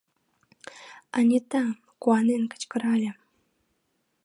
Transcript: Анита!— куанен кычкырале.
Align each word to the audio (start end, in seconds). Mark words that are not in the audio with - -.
Анита!— 1.17 1.63
куанен 2.01 2.43
кычкырале. 2.51 3.11